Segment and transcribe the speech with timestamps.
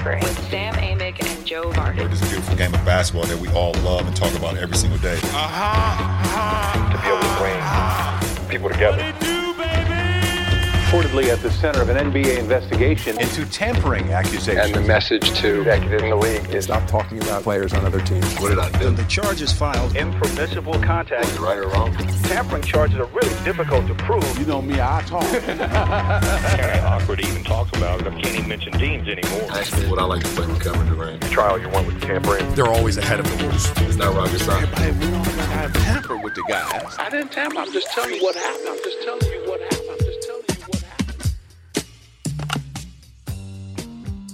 [0.00, 2.10] Tampering with Sam Amick and Joe Vardon.
[2.10, 4.98] It's a beautiful game of basketball that we all love and talk about every single
[5.00, 5.18] day.
[5.24, 9.49] uh-huh To be able to bring people together.
[10.90, 13.20] Reportedly at the center of an NBA investigation.
[13.20, 14.66] into tampering accusations.
[14.66, 18.00] And the message to executives in the league is Stop talking about players on other
[18.00, 18.24] teams.
[18.40, 18.90] what did I do?
[18.90, 19.94] the charges filed.
[19.94, 21.38] Impermissible contact.
[21.38, 21.94] Right or wrong?
[22.24, 24.36] Tampering charges are really difficult to prove.
[24.38, 25.22] You know me, I talk.
[25.22, 28.08] kind of awkward to even talk about it.
[28.08, 29.46] I can't even mention teams anymore.
[29.52, 31.22] Actually, what I like to play with Kevin Durant.
[31.30, 32.52] Trial you want with tampering.
[32.56, 33.70] They're always ahead of the rules.
[33.88, 34.76] It's not rocket science.
[34.76, 36.96] Hey, we don't gotta tamper with the guys.
[36.98, 37.58] I didn't tamper.
[37.58, 38.68] I'm just telling you what happened.
[38.68, 39.79] I'm just telling you what happened.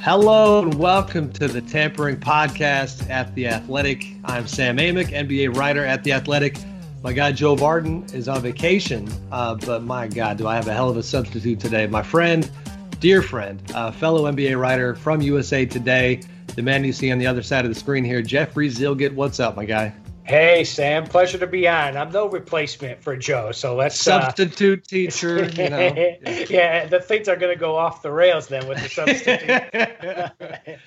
[0.06, 4.06] Hello and welcome to the Tampering Podcast at The Athletic.
[4.24, 6.58] I'm Sam Amick, NBA writer at The Athletic.
[7.02, 10.72] My guy Joe Vardon is on vacation, uh, but my God, do I have a
[10.72, 11.88] hell of a substitute today.
[11.88, 12.48] My friend,
[13.00, 16.20] dear friend, uh, fellow NBA writer from USA Today,
[16.54, 19.12] the man you see on the other side of the screen here, Jeffrey Zillgitt.
[19.12, 19.92] What's up, my guy?
[20.26, 21.96] Hey Sam, pleasure to be on.
[21.96, 23.94] I'm no replacement for Joe, so let's.
[24.06, 26.16] Uh, Substitute teacher, you know.
[26.50, 30.78] yeah, the things are going to go off the rails then with the substitute.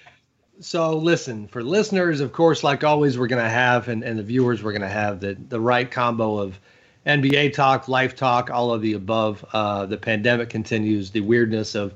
[0.61, 4.23] So listen, for listeners, of course, like always, we're going to have, and, and the
[4.23, 6.59] viewers, we're going to have the, the right combo of
[7.05, 9.45] NBA talk, life talk, all of the above.
[9.53, 11.11] Uh, the pandemic continues.
[11.11, 11.93] The weirdness of,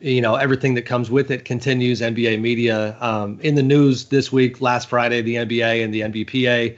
[0.00, 2.00] you know, everything that comes with it continues.
[2.00, 6.76] NBA media um, in the news this week, last Friday, the NBA and the NBPA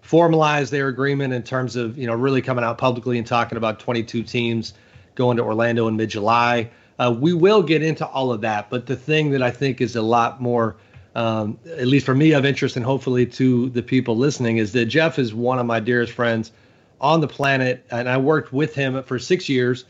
[0.00, 3.78] formalized their agreement in terms of, you know, really coming out publicly and talking about
[3.78, 4.74] 22 teams
[5.14, 6.70] going to Orlando in mid-July.
[6.98, 9.94] Uh, we will get into all of that, but the thing that I think is
[9.94, 10.76] a lot more,
[11.14, 14.86] um, at least for me, of interest and hopefully to the people listening, is that
[14.86, 16.52] Jeff is one of my dearest friends
[17.00, 19.84] on the planet, and I worked with him for six years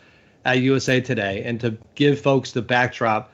[0.44, 1.42] at USA Today.
[1.44, 3.32] And to give folks the backdrop,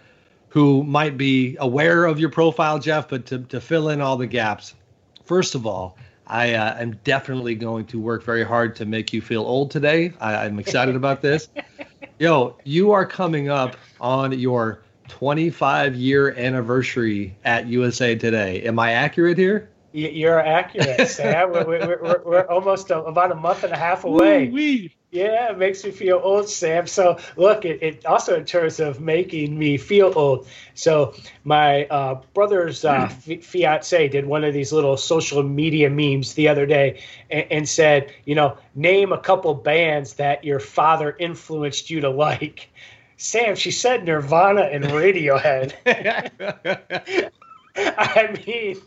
[0.51, 4.27] who might be aware of your profile, Jeff, but to, to fill in all the
[4.27, 4.75] gaps,
[5.25, 9.21] first of all, I uh, am definitely going to work very hard to make you
[9.21, 10.13] feel old today.
[10.21, 11.49] I, I'm excited about this.
[12.19, 18.63] Yo, you are coming up on your 25 year anniversary at USA Today.
[18.63, 19.71] Am I accurate here?
[19.99, 21.53] You're accurate, Sam.
[21.53, 24.49] We're, we're, we're, almost a, about a month and a half away.
[24.49, 24.95] Woo-wee.
[25.11, 26.87] Yeah, it makes me feel old, Sam.
[26.87, 30.47] So look, it, it also in terms of making me feel old.
[30.75, 31.15] So
[31.45, 36.49] my uh, brother's uh, fi- fiance did one of these little social media memes the
[36.49, 41.89] other day, and, and said, you know, name a couple bands that your father influenced
[41.89, 42.69] you to like.
[43.17, 45.73] Sam, she said Nirvana and Radiohead.
[47.79, 48.81] I mean,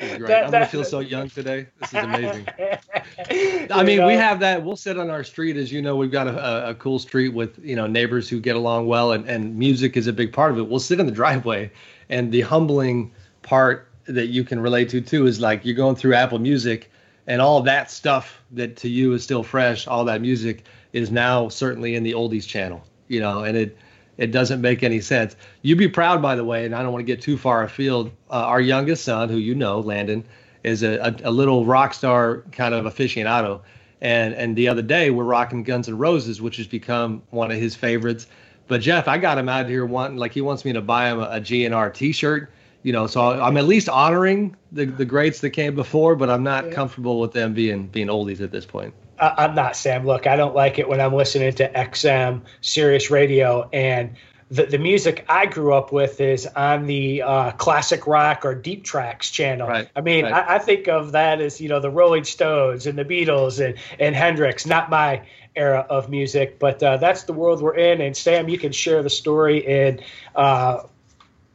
[0.00, 1.66] That- I'm gonna feel so young today.
[1.78, 2.46] This is amazing.
[3.70, 4.64] I mean, we have that.
[4.64, 5.96] We'll sit on our street, as you know.
[5.96, 9.12] We've got a, a, a cool street with you know neighbors who get along well,
[9.12, 10.68] and, and music is a big part of it.
[10.68, 11.70] We'll sit in the driveway,
[12.08, 13.12] and the humbling
[13.42, 16.90] part that you can relate to too is like you're going through Apple Music,
[17.26, 19.86] and all that stuff that to you is still fresh.
[19.86, 23.76] All that music is now certainly in the oldies channel, you know, and it
[24.20, 25.34] it doesn't make any sense.
[25.62, 28.12] You'd be proud, by the way, and I don't want to get too far afield.
[28.30, 30.24] Uh, our youngest son, who you know, Landon,
[30.62, 33.62] is a, a, a little rock star kind of aficionado.
[34.02, 37.56] And and the other day we're rocking Guns N' Roses, which has become one of
[37.56, 38.26] his favorites.
[38.68, 41.18] But Jeff, I got him out here wanting like he wants me to buy him
[41.18, 42.52] a, a GNR T-shirt.
[42.82, 46.42] You know, so I'm at least honoring the, the greats that came before, but I'm
[46.42, 48.92] not comfortable with them being being oldies at this point.
[49.20, 50.06] I- I'm not Sam.
[50.06, 54.16] Look, I don't like it when I'm listening to XM, Sirius Radio, and
[54.50, 58.82] the, the music I grew up with is on the uh, classic rock or deep
[58.84, 59.68] tracks channel.
[59.68, 60.34] Right, I mean, right.
[60.34, 63.76] I, I think of that as you know the Rolling Stones and the Beatles and
[64.00, 64.66] and Hendrix.
[64.66, 65.22] Not my
[65.54, 68.00] era of music, but uh, that's the world we're in.
[68.00, 70.02] And Sam, you can share the story and.
[70.34, 70.82] Uh,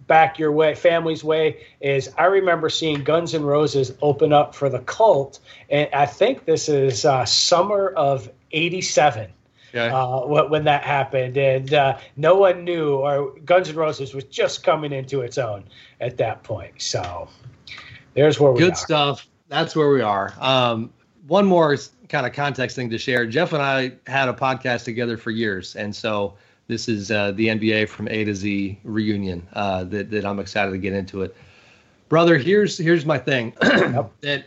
[0.07, 4.69] back your way, family's way, is I remember seeing Guns N' Roses open up for
[4.69, 5.39] the cult,
[5.69, 9.29] and I think this is uh, summer of '87
[9.73, 9.95] Yeah.
[9.95, 14.63] uh, when that happened, and uh, no one knew, or Guns N' Roses was just
[14.63, 15.63] coming into its own
[15.99, 16.81] at that point.
[16.81, 17.27] So
[18.13, 18.75] there's where we Good are.
[18.75, 19.27] stuff.
[19.47, 20.33] That's where we are.
[20.39, 20.91] Um,
[21.27, 21.75] one more
[22.09, 23.25] kind of context thing to share.
[23.25, 26.35] Jeff and I had a podcast together for years, and so
[26.67, 29.47] this is uh, the NBA from A to Z reunion.
[29.53, 31.35] Uh, that that I'm excited to get into it,
[32.09, 32.37] brother.
[32.37, 33.53] Here's here's my thing.
[33.61, 34.45] that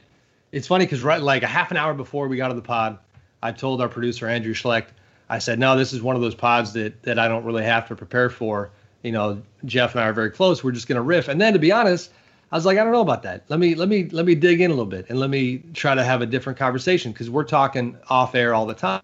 [0.53, 2.99] it's funny because right like a half an hour before we got on the pod,
[3.43, 4.89] I told our producer Andrew Schlecht,
[5.29, 7.87] I said, no, this is one of those pods that that I don't really have
[7.89, 8.71] to prepare for.
[9.03, 10.65] You know, Jeff and I are very close.
[10.65, 11.29] We're just gonna riff.
[11.29, 12.11] And then to be honest,
[12.51, 13.45] I was like, I don't know about that.
[13.49, 15.95] Let me let me let me dig in a little bit and let me try
[15.95, 19.03] to have a different conversation because we're talking off air all the time.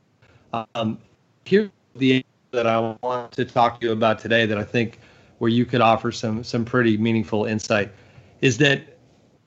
[0.74, 0.98] Um,
[1.44, 4.98] here's the that I want to talk to you about today that I think
[5.38, 7.92] where you could offer some some pretty meaningful insight.
[8.40, 8.98] Is that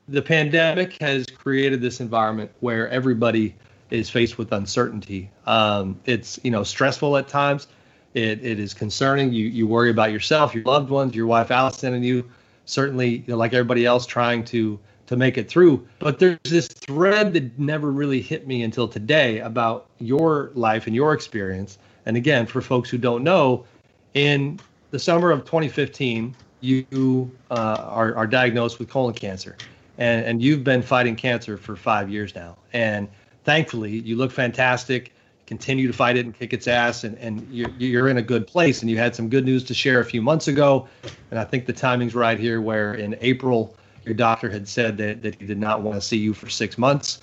[0.07, 3.55] the pandemic has created this environment where everybody
[3.89, 5.29] is faced with uncertainty.
[5.45, 7.67] Um, it's you know stressful at times.
[8.13, 9.33] It, it is concerning.
[9.33, 12.29] You you worry about yourself, your loved ones, your wife Allison, and you.
[12.65, 14.77] Certainly, you know, like everybody else, trying to
[15.07, 15.87] to make it through.
[15.99, 20.95] But there's this thread that never really hit me until today about your life and
[20.95, 21.77] your experience.
[22.07, 23.65] And again, for folks who don't know,
[24.13, 24.61] in
[24.91, 29.57] the summer of 2015, you uh, are, are diagnosed with colon cancer,
[29.97, 32.57] and and you've been fighting cancer for five years now.
[32.71, 33.09] And
[33.43, 35.13] thankfully, you look fantastic.
[35.47, 38.47] Continue to fight it and kick its ass, and, and you're, you're in a good
[38.47, 38.81] place.
[38.81, 40.87] And you had some good news to share a few months ago,
[41.29, 42.61] and I think the timing's right here.
[42.61, 43.75] Where in April,
[44.05, 46.77] your doctor had said that that he did not want to see you for six
[46.77, 47.19] months.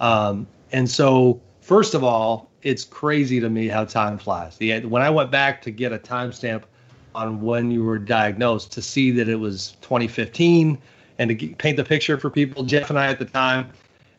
[0.00, 4.56] Um, and so, first of all, it's crazy to me how time flies.
[4.58, 6.62] The, when I went back to get a timestamp
[7.14, 10.78] on when you were diagnosed, to see that it was 2015,
[11.18, 13.70] and to paint the picture for people, Jeff and I at the time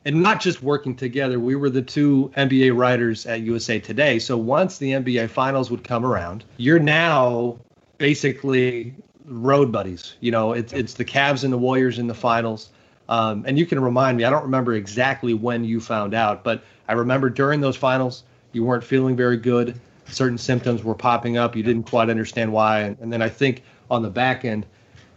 [0.05, 1.39] and not just working together.
[1.39, 4.19] We were the two NBA writers at USA Today.
[4.19, 7.57] So once the NBA finals would come around, you're now
[7.97, 8.93] basically
[9.25, 10.15] road buddies.
[10.21, 12.69] You know, it's it's the Cavs and the Warriors in the finals.
[13.07, 16.63] Um, and you can remind me, I don't remember exactly when you found out, but
[16.87, 19.79] I remember during those finals, you weren't feeling very good.
[20.07, 21.55] Certain symptoms were popping up.
[21.55, 22.81] You didn't quite understand why.
[22.81, 24.65] And, and then I think on the back end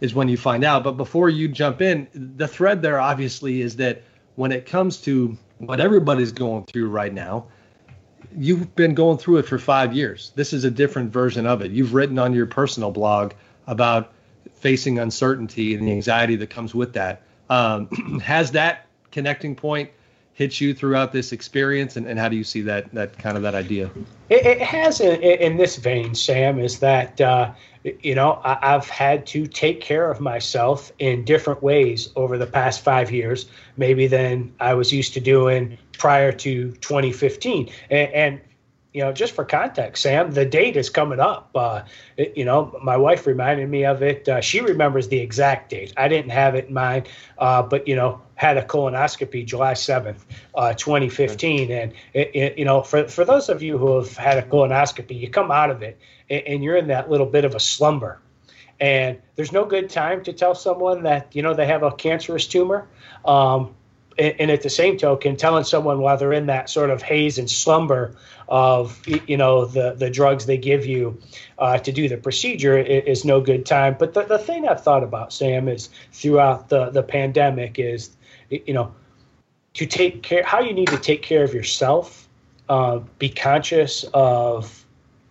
[0.01, 0.83] is when you find out.
[0.83, 4.03] But before you jump in, the thread there obviously is that
[4.35, 7.45] when it comes to what everybody's going through right now,
[8.35, 10.31] you've been going through it for five years.
[10.35, 11.71] This is a different version of it.
[11.71, 13.33] You've written on your personal blog
[13.67, 14.11] about
[14.53, 17.21] facing uncertainty and the anxiety that comes with that.
[17.49, 17.87] Um,
[18.23, 19.89] has that connecting point
[20.39, 23.43] hit you throughout this experience, and, and how do you see that that kind of
[23.43, 23.91] that idea?
[24.29, 27.51] It, it has in, in, this vein, Sam, is that uh,
[27.83, 32.47] you know I, have had to take care of myself in different ways over the
[32.47, 38.41] past five years, maybe than I was used to doing prior to 2015, and, and
[38.93, 41.51] you know, just for context, Sam, the date is coming up.
[41.53, 41.83] Uh,
[42.17, 44.27] it, you know, my wife reminded me of it.
[44.27, 45.93] Uh, she remembers the exact date.
[45.95, 47.07] I didn't have it in mind,
[47.37, 50.25] uh, but you know, had a colonoscopy July seventh,
[50.55, 54.39] uh, 2015, and it, it, you know, for for those of you who have had
[54.39, 55.99] a colonoscopy, you come out of it
[56.29, 58.19] and, and you're in that little bit of a slumber,
[58.79, 62.47] and there's no good time to tell someone that you know they have a cancerous
[62.47, 62.87] tumor.
[63.23, 63.75] Um,
[64.19, 67.49] and, at the same token, telling someone while they're in that sort of haze and
[67.49, 68.15] slumber
[68.47, 71.17] of you know the the drugs they give you
[71.57, 73.95] uh, to do the procedure is, no good time.
[73.97, 78.11] But the, the thing I've thought about, Sam, is throughout the the pandemic is
[78.49, 78.93] you know
[79.75, 82.27] to take care how you need to take care of yourself,
[82.67, 84.85] uh, be conscious of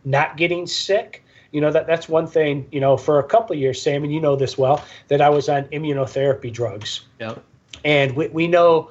[0.05, 1.25] not getting sick.
[1.50, 4.12] You know that that's one thing you know for a couple of years sam and
[4.12, 7.06] you know this well that i was on immunotherapy drugs.
[7.20, 7.43] Yep
[7.84, 8.90] and we, we know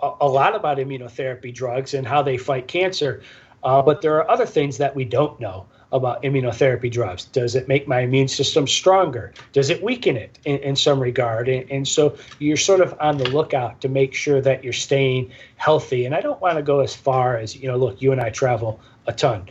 [0.00, 3.22] a, a lot about immunotherapy drugs and how they fight cancer,
[3.62, 7.24] uh, but there are other things that we don't know about immunotherapy drugs.
[7.26, 9.32] Does it make my immune system stronger?
[9.52, 11.48] Does it weaken it in, in some regard?
[11.48, 15.32] And, and, so you're sort of on the lookout to make sure that you're staying
[15.56, 16.06] healthy.
[16.06, 18.30] And I don't want to go as far as, you know, look, you and I
[18.30, 19.48] travel a ton.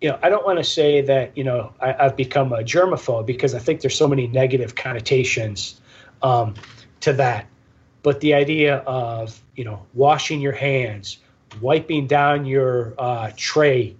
[0.00, 3.24] You know, I don't want to say that, you know, I, have become a germaphobe
[3.24, 5.80] because I think there's so many negative connotations
[6.22, 6.54] um,
[7.00, 7.46] to that
[8.04, 11.18] but the idea of you know washing your hands,
[11.60, 13.96] wiping down your uh, tray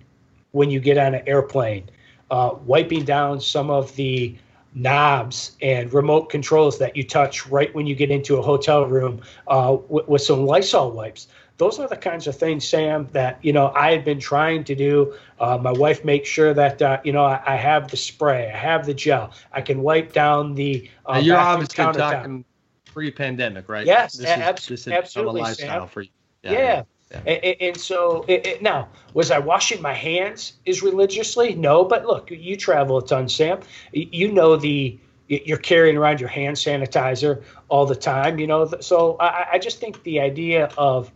[0.53, 1.91] when you get on an airplane,
[2.31, 4.37] uh, wiping down some of the
[4.77, 9.21] knobs and remote controls that you touch right when you get into a hotel room
[9.49, 13.53] uh, with, with some Lysol wipes those are the kinds of things, Sam, that you
[13.53, 15.15] know I had been trying to do.
[15.39, 18.57] Uh, my wife makes sure that uh, you know I, I, have the spray, I
[18.57, 20.91] have the gel, I can wipe down the.
[21.07, 22.45] Uh, you're obviously talking
[22.95, 23.85] pre-pandemic, right?
[23.85, 25.41] Yes, this ab- is, this absolutely.
[25.41, 26.11] a lifestyle for you.
[26.43, 26.53] Yeah.
[26.53, 26.83] yeah.
[27.11, 27.19] yeah.
[27.27, 31.55] And, and, so it, it, now, was I washing my hands as religiously?
[31.55, 33.61] No, but look, you travel a ton, Sam.
[33.93, 38.39] You know the you're carrying around your hand sanitizer all the time.
[38.39, 41.11] You know, so I, I just think the idea of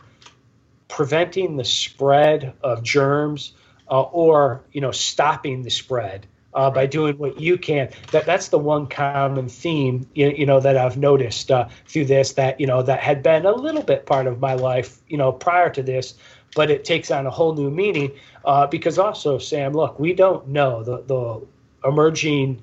[0.87, 3.53] preventing the spread of germs
[3.89, 7.89] uh, or you know stopping the spread uh, by doing what you can.
[8.11, 12.33] That that's the one common theme you, you know that I've noticed uh, through this
[12.33, 15.31] that you know that had been a little bit part of my life you know
[15.31, 16.15] prior to this,
[16.55, 18.11] but it takes on a whole new meaning
[18.45, 22.61] uh, because also Sam, look, we don't know the the emerging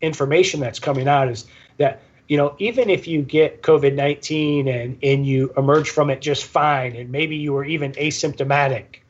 [0.00, 1.46] information that's coming out is
[1.78, 6.20] that you know even if you get COVID nineteen and and you emerge from it
[6.20, 9.00] just fine and maybe you were even asymptomatic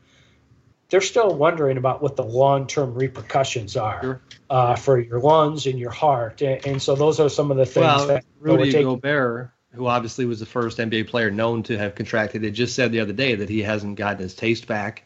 [0.92, 4.20] they're still wondering about what the long-term repercussions are Sure.
[4.50, 7.64] uh, for your lungs and your heart, and, and so those are some of the
[7.64, 11.78] things Well, that Rudy taking- Gobert, who obviously was the first NBA player known to
[11.78, 15.04] have contracted it, just said the other day that he hasn't gotten his taste back,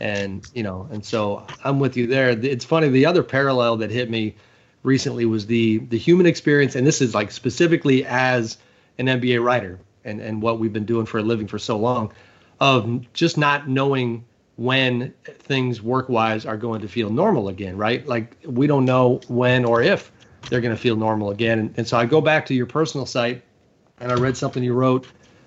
[0.00, 2.30] and you know, and so I'm with you there.
[2.30, 2.88] It's funny.
[2.88, 4.36] The other parallel that hit me
[4.84, 8.56] recently was the the human experience, and this is like specifically as
[8.96, 12.10] an NBA writer and and what we've been doing for a living for so long,
[12.58, 14.24] of just not knowing
[14.56, 18.06] when things work wise are going to feel normal again, right?
[18.06, 20.10] Like we don't know when or if
[20.48, 21.58] they're going to feel normal again.
[21.58, 23.42] And, and so I go back to your personal site
[24.00, 25.06] and I read something you wrote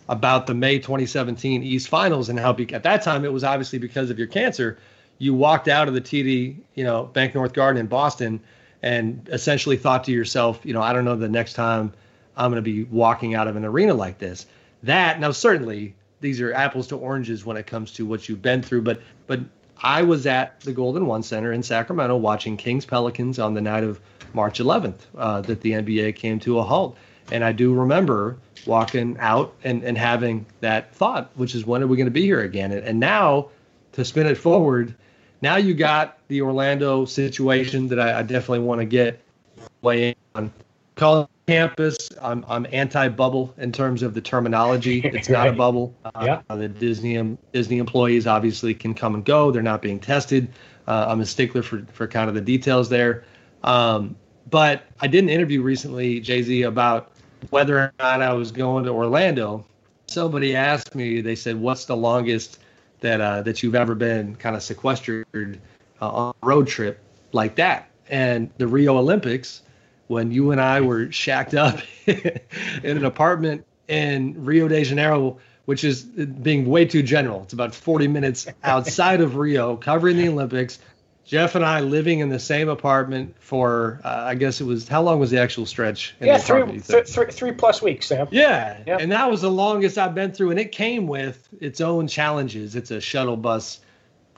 [0.10, 3.80] about the May 2017 East Finals and how be, at that time it was obviously
[3.80, 4.78] because of your cancer.
[5.18, 8.40] You walked out of the TD, you know, Banknorth Garden in Boston
[8.82, 11.94] and essentially thought to yourself, you know, I don't know the next time
[12.38, 14.46] I'm going to be walking out of an arena like this.
[14.84, 18.62] That now certainly these are apples to oranges when it comes to what you've been
[18.62, 19.40] through, but but
[19.82, 23.84] I was at the Golden One Center in Sacramento watching Kings Pelicans on the night
[23.84, 24.00] of
[24.34, 26.98] March 11th uh, that the NBA came to a halt.
[27.32, 31.88] And I do remember walking out and, and having that thought, which is when are
[31.88, 32.72] we going to be here again?
[32.72, 33.50] And, and now
[33.94, 34.96] to spin it forward,
[35.42, 39.22] now you got the Orlando situation that I, I definitely want to get
[39.82, 40.52] way on.
[40.96, 45.02] College campus, I'm, I'm anti-bubble in terms of the terminology.
[45.20, 45.94] It's not a bubble.
[46.06, 46.56] Uh, Yeah.
[46.56, 49.52] The Disney Disney employees obviously can come and go.
[49.52, 50.50] They're not being tested.
[50.88, 53.24] Uh, I'm a stickler for for kind of the details there.
[53.64, 54.16] Um,
[54.50, 57.12] but I did an interview recently, Jay Z, about
[57.50, 59.66] whether or not I was going to Orlando.
[60.08, 61.22] Somebody asked me.
[61.22, 62.60] They said, "What's the longest
[63.02, 65.60] that uh, that you've ever been kind of sequestered
[66.02, 67.00] uh, on a road trip
[67.32, 69.62] like that?" And the Rio Olympics,
[70.10, 72.42] when you and I were shacked up in
[72.84, 77.44] an apartment in Rio de Janeiro, which is being way too general.
[77.44, 80.80] It's about 40 minutes outside of Rio, covering the Olympics.
[81.26, 85.04] Jeff and I living in the same apartment for, uh, I guess it was, how
[85.04, 86.16] long was the actual stretch?
[86.20, 88.28] In yeah, three, th- three, three plus weeks, Sam.
[88.32, 88.82] Yeah.
[88.88, 89.02] Yep.
[89.02, 90.50] And that was the longest I've been through.
[90.50, 92.76] And it came with its own challenges.
[92.76, 93.80] It's a shuttle bus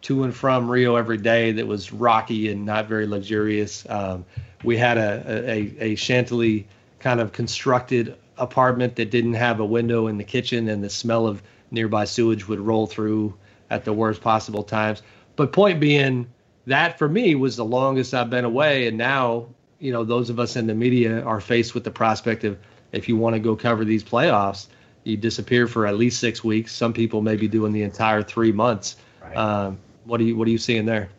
[0.02, 3.86] to and from Rio every day that was rocky and not very luxurious.
[3.90, 4.26] Um,
[4.64, 6.68] we had a, a, a Chantilly
[7.00, 11.28] kind of constructed apartment that didn't have a window in the kitchen, and the smell
[11.28, 11.42] of
[11.72, 13.34] nearby sewage would roll through
[13.70, 15.02] at the worst possible times.
[15.36, 16.28] But point being,
[16.68, 18.88] that for me was the longest I've been away.
[18.88, 19.48] And now,
[19.80, 22.60] you know, those of us in the media are faced with the prospect of
[22.92, 24.68] if you want to go cover these playoffs,
[25.04, 26.74] you disappear for at least six weeks.
[26.74, 28.98] Some people may be doing the entire three months.
[29.22, 29.36] Right.
[29.36, 31.10] Um, what are you What are you seeing there?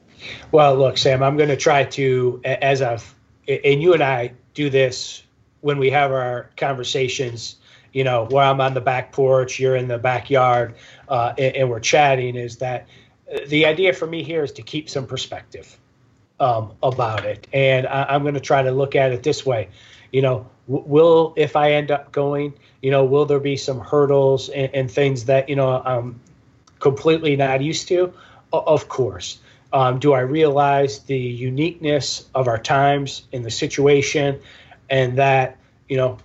[0.52, 3.14] Well, look, Sam, I'm going to try to, as I've,
[3.48, 5.22] and you and I do this
[5.62, 7.56] when we have our conversations,
[7.92, 10.74] you know, where I'm on the back porch, you're in the backyard,
[11.08, 12.86] uh, and, and we're chatting, is that
[13.32, 15.76] uh, the idea for me here is to keep some perspective
[16.38, 17.46] um, about it.
[17.52, 19.70] And I, I'm going to try to look at it this way.
[20.12, 24.48] You know, will, if I end up going, you know, will there be some hurdles
[24.48, 26.20] and, and things that, you know, I'm
[26.78, 28.12] completely not used to?
[28.52, 29.38] Of course.
[29.72, 34.38] Um, do I realize the uniqueness of our times in the situation
[34.90, 35.56] and that,
[35.88, 36.18] you know,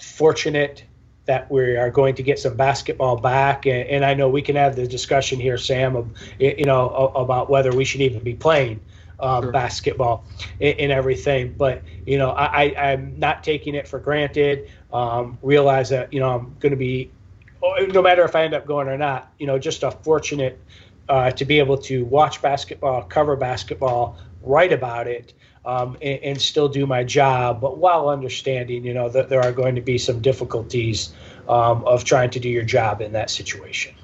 [0.00, 0.82] fortunate
[1.26, 3.66] that we are going to get some basketball back?
[3.66, 7.48] And, and I know we can have the discussion here, Sam, of, you know, about
[7.48, 8.80] whether we should even be playing
[9.20, 9.52] uh, Sure.
[9.52, 10.24] basketball
[10.60, 11.54] and, and everything.
[11.56, 14.70] But, you know, I, I, I'm not taking it for granted.
[14.92, 17.10] Um, realize that, you know, I'm going to be,
[17.62, 20.60] oh, no matter if I end up going or not, you know, just a fortunate
[21.08, 25.32] uh, to be able to watch basketball, cover basketball, write about it,
[25.64, 29.52] um, and, and still do my job, but while understanding, you know, that there are
[29.52, 31.12] going to be some difficulties
[31.48, 33.94] um, of trying to do your job in that situation.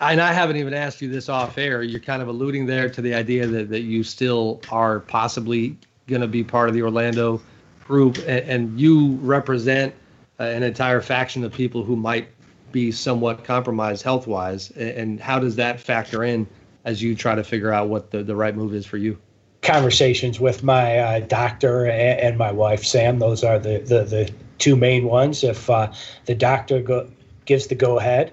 [0.00, 1.82] And I haven't even asked you this off air.
[1.82, 6.22] You're kind of alluding there to the idea that, that you still are possibly going
[6.22, 7.40] to be part of the Orlando
[7.86, 9.94] group, and, and you represent
[10.38, 12.28] uh, an entire faction of people who might
[12.72, 14.70] be somewhat compromised health wise.
[14.72, 16.46] And, how does that factor in
[16.84, 19.18] as you try to figure out what the, the right move is for you?
[19.62, 23.18] Conversations with my uh, doctor and, my wife, Sam.
[23.18, 25.44] Those are the, the, the two main ones.
[25.44, 25.92] If uh,
[26.24, 27.10] the doctor go,
[27.44, 28.32] gives the go ahead,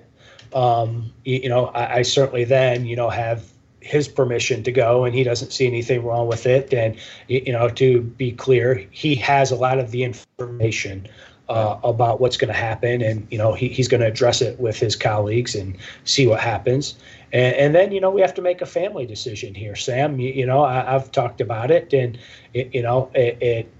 [0.53, 3.43] um, you, you know, I, I certainly then, you know, have
[3.87, 6.73] his permission to go and he doesn't see anything wrong with it.
[6.73, 11.07] And, you know, to be clear, he has a lot of the information
[11.49, 13.01] uh, about what's going to happen.
[13.01, 16.39] And, you know, he, he's going to address it with his colleagues and see what
[16.39, 16.95] happens.
[17.31, 20.19] And, and then, you know, we have to make a family decision here, Sam.
[20.19, 22.17] You, you know, I, I've talked about it and,
[22.53, 23.71] it, you know, it, it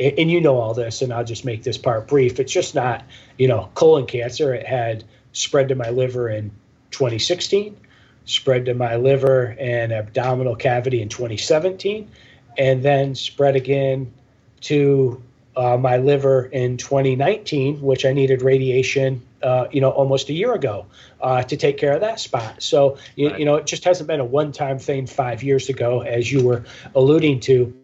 [0.00, 2.40] and you know all this, and I'll just make this part brief.
[2.40, 3.04] It's just not,
[3.38, 4.54] you know, colon cancer.
[4.54, 6.50] It had spread to my liver in
[6.90, 7.76] 2016.
[8.24, 12.08] spread to my liver and abdominal cavity in 2017,
[12.56, 14.12] and then spread again
[14.60, 15.22] to
[15.56, 20.54] uh, my liver in 2019, which I needed radiation, uh, you know, almost a year
[20.54, 20.86] ago
[21.20, 22.62] uh, to take care of that spot.
[22.62, 23.38] So, you, right.
[23.38, 26.64] you know, it just hasn't been a one-time thing five years ago, as you were
[26.94, 27.74] alluding to.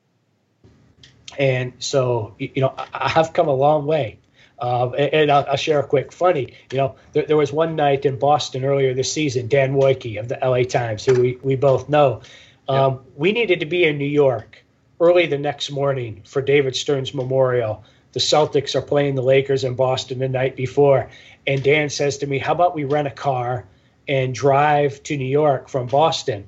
[1.39, 4.19] And so, you know, I have come a long way.
[4.61, 6.55] Um, and, and I'll, I'll, share a quick funny.
[6.73, 10.27] You know, there, there, was one night in Boston earlier this season, Dan Woike of
[10.27, 12.23] the LA Times, who we, we both know.
[12.67, 13.03] Um, yep.
[13.15, 14.65] We needed to be in New York
[15.01, 17.85] early the next morning for David Stern's Memorial.
[18.13, 21.11] The Celtics are playing the Lakers in Boston the night before.
[21.47, 23.67] And Dan says to me, How about we rent a car
[24.07, 26.47] and drive to New York from Boston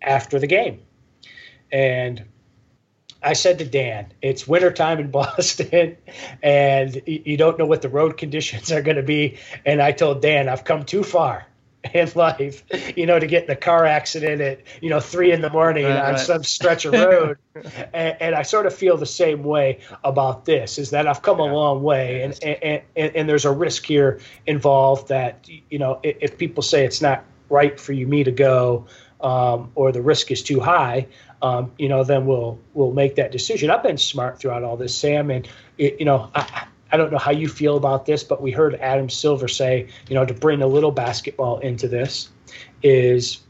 [0.00, 0.80] after the game?
[1.70, 2.24] And
[3.22, 5.96] I said to Dan, it's wintertime in Boston
[6.42, 9.38] and you don't know what the road conditions are going to be.
[9.64, 11.46] And I told Dan, I've come too far
[11.94, 12.62] in life,
[12.96, 15.84] you know, to get in a car accident at, you know, three in the morning
[15.84, 16.20] right, on right.
[16.20, 17.38] some stretch of road.
[17.92, 21.38] and, and, I sort of feel the same way about this is that I've come
[21.38, 21.50] yeah.
[21.50, 25.98] a long way and, and, and, and, there's a risk here involved that, you know,
[26.02, 28.86] if, if people say it's not right for you, me to go,
[29.20, 31.08] um, or the risk is too high,
[31.42, 33.70] um, you know, then we'll, we'll make that decision.
[33.70, 35.30] I've been smart throughout all this, Sam.
[35.30, 35.48] And,
[35.78, 38.74] it, you know, I, I don't know how you feel about this, but we heard
[38.74, 42.28] Adam Silver say, you know, to bring a little basketball into this
[42.82, 43.40] is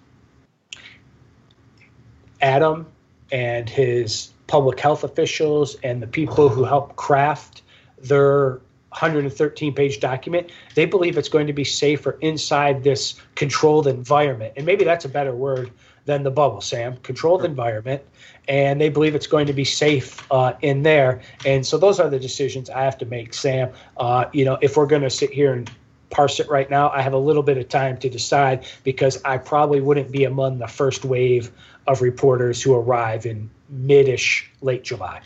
[2.40, 2.86] Adam
[3.32, 7.62] and his public health officials and the people who help craft
[7.98, 14.52] their 113 page document, they believe it's going to be safer inside this controlled environment.
[14.56, 15.70] And maybe that's a better word
[16.04, 16.96] than the bubble, Sam.
[16.98, 18.02] Controlled environment
[18.48, 21.22] and they believe it's going to be safe uh, in there.
[21.46, 23.70] And so those are the decisions I have to make, Sam.
[23.96, 25.70] Uh, you know, if we're going to sit here and
[26.10, 29.38] parse it right now, I have a little bit of time to decide because I
[29.38, 31.50] probably wouldn't be among the first wave
[31.86, 35.22] of reporters who arrive in midish late July.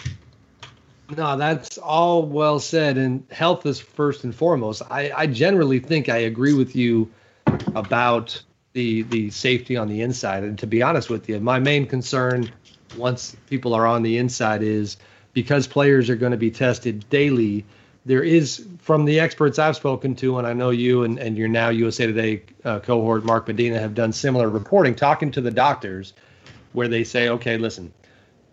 [1.17, 2.99] No, that's all well said.
[2.99, 4.83] And health is first and foremost.
[4.91, 7.11] I, I generally think I agree with you
[7.75, 8.43] about
[8.77, 10.45] the the safety on the inside.
[10.45, 12.51] And to be honest with you, my main concern
[12.97, 14.99] once people are on the inside is
[15.33, 17.65] because players are going to be tested daily.
[18.05, 21.49] There is, from the experts I've spoken to, and I know you and, and your
[21.49, 26.13] now USA Today uh, cohort, Mark Medina, have done similar reporting, talking to the doctors,
[26.73, 27.93] where they say, okay, listen,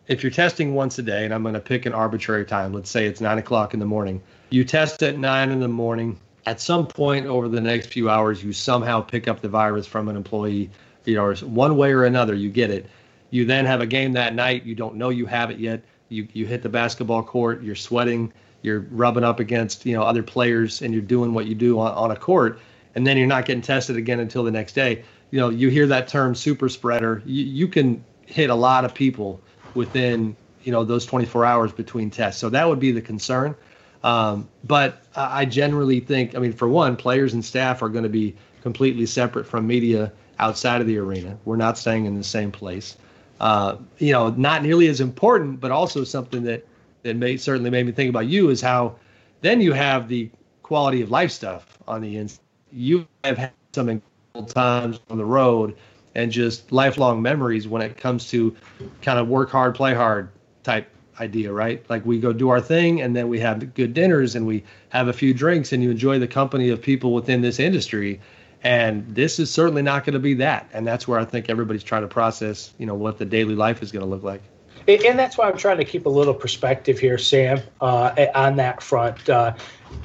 [0.07, 2.89] if you're testing once a day, and I'm going to pick an arbitrary time, let's
[2.89, 6.17] say it's nine o'clock in the morning, you test at nine in the morning.
[6.45, 10.09] At some point over the next few hours, you somehow pick up the virus from
[10.09, 10.69] an employee,
[11.05, 12.85] you know, one way or another, you get it
[13.33, 14.63] you then have a game that night.
[14.63, 15.81] You don't know you have it yet.
[16.09, 17.63] You you hit the basketball court.
[17.63, 18.31] You're sweating.
[18.61, 21.93] You're rubbing up against you know other players, and you're doing what you do on,
[21.93, 22.59] on a court.
[22.93, 25.03] And then you're not getting tested again until the next day.
[25.31, 27.23] You know, you hear that term super spreader.
[27.25, 29.41] You, you can hit a lot of people
[29.73, 32.39] within you know those 24 hours between tests.
[32.39, 33.55] So that would be the concern.
[34.03, 38.09] Um, but I generally think, I mean, for one, players and staff are going to
[38.09, 41.37] be completely separate from media outside of the arena.
[41.45, 42.97] We're not staying in the same place
[43.43, 46.65] uh, you know, not nearly as important, but also something that
[47.03, 48.95] that may certainly made me think about you is how
[49.41, 50.29] then you have the
[50.61, 52.39] quality of life stuff on the inside.
[52.71, 55.75] You have had some incredible times on the road
[56.15, 58.55] and just lifelong memories when it comes to
[59.01, 60.29] kind of work hard, play hard
[60.63, 61.83] type idea, right?
[61.89, 65.07] Like we go do our thing and then we have good dinners and we have
[65.07, 68.19] a few drinks and you enjoy the company of people within this industry
[68.63, 70.69] and this is certainly not going to be that.
[70.71, 73.83] And that's where I think everybody's trying to process, you know, what the daily life
[73.83, 74.41] is going to look like.
[74.87, 78.81] And that's why I'm trying to keep a little perspective here, Sam, uh, on that
[78.81, 79.29] front.
[79.29, 79.53] Uh,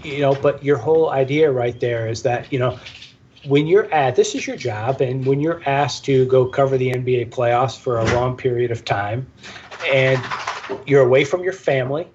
[0.02, 2.78] you know, but your whole idea right there is that, you know,
[3.46, 6.90] when you're at this is your job, and when you're asked to go cover the
[6.90, 9.26] NBA playoffs for a long period of time,
[9.86, 10.22] and
[10.86, 12.08] you're away from your family,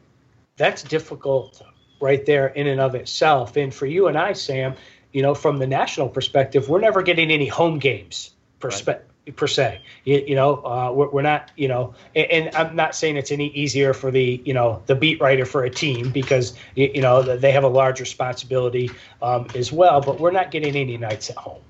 [0.58, 1.62] that's difficult
[2.00, 3.56] right there in and of itself.
[3.56, 4.76] And for you and I, Sam,
[5.12, 8.78] you know, from the national perspective, we're never getting any home games per, right.
[8.78, 9.82] spe- per se.
[10.04, 13.32] You, you know, uh, we're, we're, not, you know, and, and, I'm not saying it's
[13.32, 17.02] any easier for the, you know, the beat writer for a team because, you, you
[17.02, 21.30] know, they have a large responsibility um, as well, but we're not getting any nights
[21.30, 21.62] at home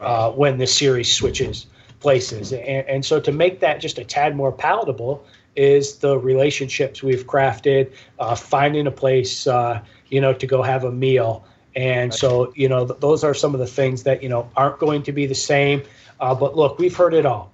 [0.00, 1.66] uh, when the series switches
[2.00, 2.52] places.
[2.52, 5.24] And, and so to make that just a tad more palatable
[5.56, 10.84] is the relationships we've crafted, uh, finding a place, uh, you know, to go have
[10.84, 11.44] a meal
[11.76, 14.78] and so, you know, th- those are some of the things that, you know, aren't
[14.80, 15.82] going to be the same.
[16.18, 17.52] Uh, but look, we've heard it all.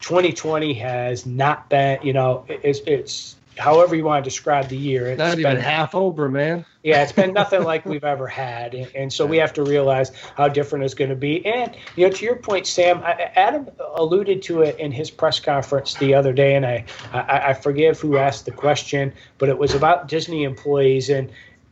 [0.00, 5.08] 2020 has not been, you know, it's, it's however you want to describe the year.
[5.08, 6.64] It's Not even been- half over, man.
[6.82, 10.10] Yeah, it's been nothing like we've ever had, and, and so we have to realize
[10.36, 11.44] how different it's going to be.
[11.46, 15.38] And you know, to your point, Sam, I, Adam alluded to it in his press
[15.38, 19.56] conference the other day, and I, I, I forgive who asked the question, but it
[19.56, 21.30] was about Disney employees, and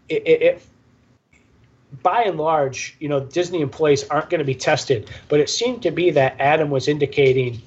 [0.09, 0.63] it, it, it
[2.03, 5.83] by and large, you know, Disney employees aren't going to be tested, but it seemed
[5.83, 7.61] to be that Adam was indicating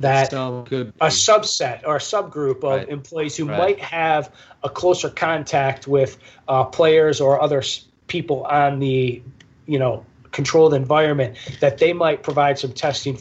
[0.00, 0.92] that So good.
[1.00, 2.88] a subset or a subgroup of Right.
[2.88, 3.58] employees who Right.
[3.58, 4.32] might have
[4.62, 7.62] a closer contact with uh, players or other
[8.06, 9.22] people on the
[9.66, 13.18] you know controlled environment that they might provide some testing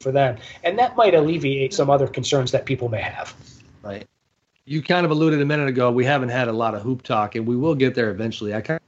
[0.00, 3.34] for them and that might alleviate some other concerns that people may have
[3.82, 4.04] Right.
[4.64, 5.92] You kind of alluded a minute ago.
[5.92, 8.52] We haven't had a lot of hoop talk, and we will get there eventually.
[8.52, 8.80] I kind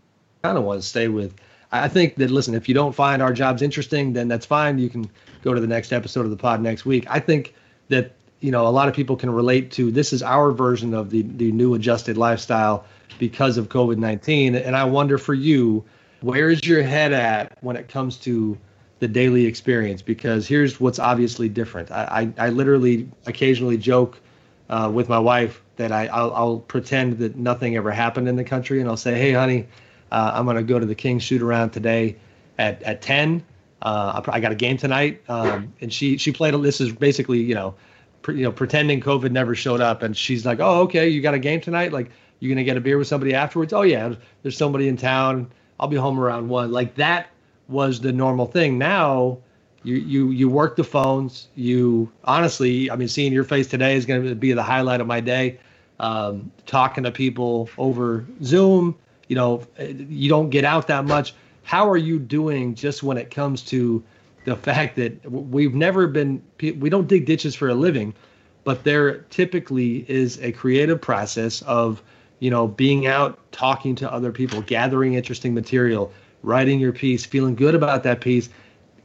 [0.42, 1.34] of want to stay with.
[1.70, 4.78] I think that listen, if you don't find our jobs interesting, then that's fine.
[4.78, 5.10] You can
[5.42, 7.06] go to the next episode of the pod next week.
[7.08, 7.54] I think
[7.88, 11.10] that you know a lot of people can relate to this is our version of
[11.10, 12.84] the the new adjusted lifestyle
[13.18, 15.84] because of COVID nineteen, and I wonder for you,
[16.20, 18.56] where is your head at when it comes to
[19.00, 20.00] the daily experience?
[20.00, 21.90] Because here's what's obviously different.
[21.90, 24.18] I I, I literally occasionally joke
[24.70, 28.44] uh, with my wife that I I'll, I'll pretend that nothing ever happened in the
[28.44, 29.66] country, and I'll say, "Hey, honey,
[30.10, 32.16] uh, I'm gonna go to the King shoot around today
[32.58, 33.44] at at 10.
[33.80, 36.54] Uh, I, got a game tonight." Um, and she she played.
[36.54, 37.74] This is basically you know,
[38.22, 41.34] pre, you know, pretending COVID never showed up, and she's like, "Oh, okay, you got
[41.34, 41.92] a game tonight?
[41.92, 43.72] Like, you're gonna get a beer with somebody afterwards?
[43.72, 45.50] Oh yeah, there's somebody in town.
[45.80, 46.72] I'll be home around one.
[46.72, 47.28] Like that
[47.68, 48.78] was the normal thing.
[48.78, 49.38] Now
[49.82, 51.48] you you you work the phones.
[51.54, 55.06] You honestly, I mean, seeing your face today is going to be the highlight of
[55.06, 55.58] my day.
[56.00, 58.96] Um, talking to people over Zoom,
[59.28, 61.34] you know, you don't get out that much.
[61.62, 64.02] How are you doing just when it comes to
[64.44, 68.14] the fact that we've never been we don't dig ditches for a living,
[68.64, 72.02] but there typically is a creative process of
[72.40, 76.12] you know being out talking to other people, gathering interesting material,
[76.42, 78.48] writing your piece, feeling good about that piece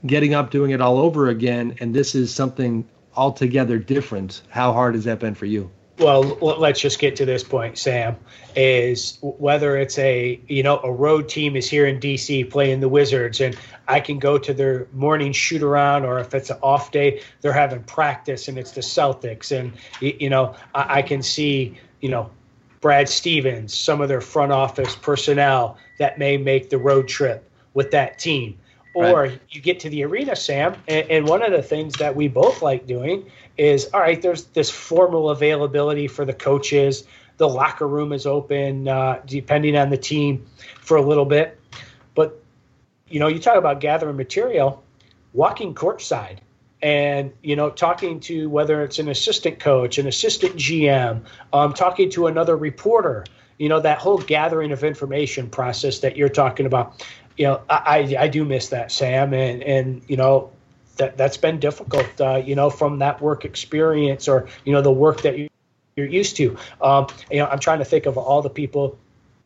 [0.05, 4.95] getting up doing it all over again and this is something altogether different how hard
[4.95, 5.69] has that been for you
[6.03, 8.15] well let's just get to this point sam
[8.55, 12.89] is whether it's a you know a road team is here in dc playing the
[12.89, 16.91] wizards and i can go to their morning shoot around or if it's an off
[16.91, 21.77] day they're having practice and it's the celtics and you know i, I can see
[22.01, 22.29] you know
[22.81, 27.91] brad stevens some of their front office personnel that may make the road trip with
[27.91, 28.57] that team
[28.93, 29.39] or Right.
[29.49, 32.61] you get to the arena, Sam, and, and one of the things that we both
[32.61, 37.05] like doing is all right, there's this formal availability for the coaches.
[37.37, 40.45] The locker room is open, uh, depending on the team,
[40.81, 41.59] for a little bit.
[42.15, 42.41] But,
[43.07, 44.83] you know, you talk about gathering material,
[45.33, 46.37] walking courtside
[46.81, 52.09] and, you know, talking to whether it's an assistant coach, an assistant GM, um, talking
[52.11, 53.25] to another reporter,
[53.57, 57.03] you know, that whole gathering of information process that you're talking about
[57.37, 60.51] you know, I, I do miss that, Sam, and and you know,
[60.97, 64.91] that that's been difficult, uh, you know, from that work experience or you know the
[64.91, 65.49] work that you,
[65.95, 66.57] you're used to.
[66.81, 68.97] Um, you know, I'm trying to think of all the people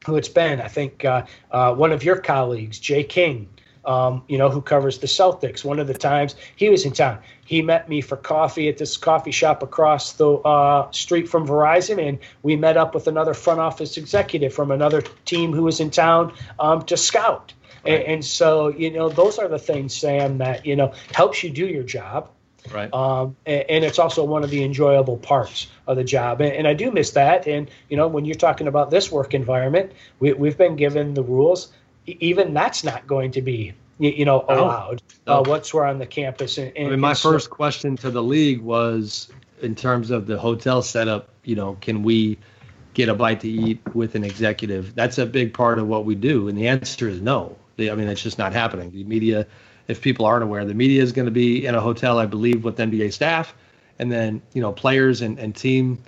[0.06, 0.62] who it's been.
[0.62, 3.50] I think uh, uh, one of your colleagues, Jay King,
[3.86, 5.64] um, you know, who covers the Celtics.
[5.64, 8.98] One of the times he was in town, he met me for coffee at this
[8.98, 13.62] coffee shop across the uh, street from Verizon, and we met up with another front
[13.62, 17.54] office executive from another team who was in town um, to scout.
[17.88, 21.50] And, and so, you know, those are the things, Sam, that you know helps you
[21.50, 22.30] do your job.
[22.73, 26.41] right Um, and, and it's also one of the enjoyable parts of the job.
[26.41, 27.47] And, and I do miss that.
[27.47, 31.23] And, you know, when you're talking about this work environment, we, we've been given the
[31.23, 31.71] rules.
[32.06, 34.56] Even that's not going to be, you, know, No.
[34.56, 35.39] allowed No.
[35.39, 36.58] uh, once we're on the campus.
[36.58, 39.30] And, i mean my and so- first question to the league was
[39.62, 42.38] in terms of the hotel setup you know can we
[42.93, 46.13] get a bite to eat with an executive that's a big part of what we
[46.15, 48.92] do and the answer is no I mean it's just not happening.
[48.92, 49.46] The media
[49.88, 52.63] if people aren't aware the media is going to be in a hotel i believe
[52.63, 53.56] with nba staff.
[54.00, 56.02] And then you know players and, and team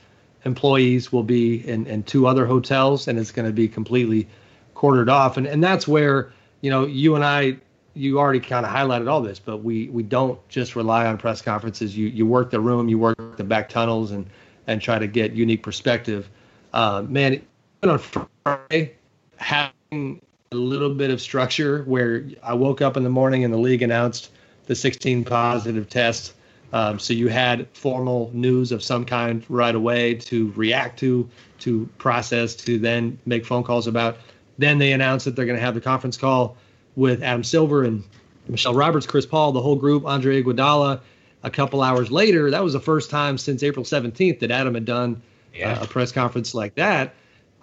[0.45, 4.27] employees will be in, in two other hotels and it's going to be completely
[4.73, 5.37] quartered off.
[5.37, 7.57] And, and that's where you know you and i
[7.95, 11.41] you already kind of highlighted all this but we we don't just rely on press
[11.41, 11.97] conferences.
[11.97, 14.27] You you work the room you work the back tunnels and
[14.67, 16.29] and try to get unique perspective.
[16.73, 17.41] Uh, man
[17.81, 18.93] on friday
[19.37, 23.57] having a little bit of structure where i woke up in the morning and the
[23.57, 24.31] league announced
[24.65, 26.33] the 16 positive tests
[26.71, 31.27] um, so you had formal news of some kind right away to react to,
[31.59, 34.17] to process, to then make phone calls about.
[34.57, 36.57] Then they announced that they're going to have the conference call
[36.95, 38.03] with Adam Silver and
[38.47, 41.01] Michelle Roberts, Chris Paul, the whole group, Andre Iguodala.
[41.41, 44.85] A couple hours later, that was the first time since April 17th that Adam had
[44.85, 45.21] done
[45.63, 47.15] uh, a press conference like that.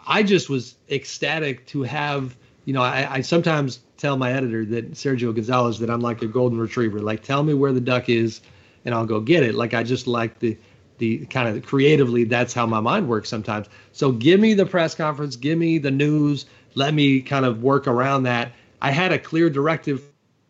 [0.06, 2.34] I just was ecstatic to have,
[2.66, 6.26] you know, I, I sometimes tell my editor that Sergio Gonzalez that I'm like a
[6.26, 6.98] golden retriever.
[6.98, 8.42] Like, tell me where the duck is,
[8.84, 9.54] and I'll go get it.
[9.54, 10.58] Like, I just like the
[10.98, 12.24] the kind of creatively.
[12.24, 13.68] That's how my mind works sometimes.
[13.92, 16.46] So give me the press conference, give me the news.
[16.74, 18.52] Let me kind of work around that.
[18.82, 20.02] I had a clear directive